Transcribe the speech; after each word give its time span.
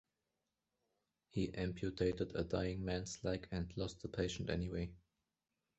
He 1.29 1.53
amputated 1.53 2.35
a 2.35 2.43
dying 2.43 2.83
man's 2.83 3.23
leg 3.23 3.47
and 3.51 3.71
lost 3.77 4.01
the 4.01 4.07
patient 4.07 4.49
anyway. 4.49 4.89